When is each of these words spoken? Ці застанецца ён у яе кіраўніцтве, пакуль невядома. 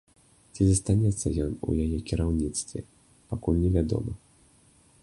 Ці 0.53 0.61
застанецца 0.69 1.27
ён 1.45 1.51
у 1.67 1.75
яе 1.85 1.99
кіраўніцтве, 2.09 2.79
пакуль 3.35 3.63
невядома. 3.67 4.13